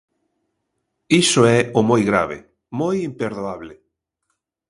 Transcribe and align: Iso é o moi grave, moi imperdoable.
Iso 1.23 1.41
é 1.57 1.59
o 1.79 1.81
moi 1.89 2.01
grave, 2.09 2.37
moi 2.79 2.95
imperdoable. 3.09 3.73